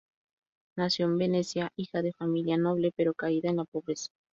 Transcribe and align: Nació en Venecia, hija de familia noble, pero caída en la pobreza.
Nació 0.77 1.05
en 1.05 1.19
Venecia, 1.19 1.71
hija 1.75 2.01
de 2.01 2.11
familia 2.13 2.57
noble, 2.57 2.91
pero 2.97 3.13
caída 3.13 3.51
en 3.51 3.57
la 3.57 3.65
pobreza. 3.65 4.09